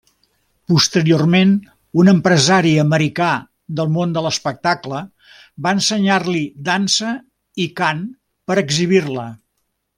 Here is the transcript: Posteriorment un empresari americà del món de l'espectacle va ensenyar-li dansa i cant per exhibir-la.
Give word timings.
Posteriorment 0.71 1.51
un 2.03 2.09
empresari 2.13 2.71
americà 2.85 3.27
del 3.81 3.93
món 3.99 4.17
de 4.17 4.25
l'espectacle 4.29 5.03
va 5.67 5.77
ensenyar-li 5.81 6.43
dansa 6.73 7.15
i 7.69 7.73
cant 7.83 8.05
per 8.51 8.61
exhibir-la. 8.67 9.33